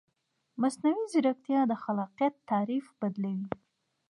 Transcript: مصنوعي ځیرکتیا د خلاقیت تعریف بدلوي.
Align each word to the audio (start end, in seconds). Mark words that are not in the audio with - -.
مصنوعي 0.61 1.05
ځیرکتیا 1.11 1.61
د 1.67 1.73
خلاقیت 1.83 2.35
تعریف 2.49 2.85
بدلوي. 2.99 3.47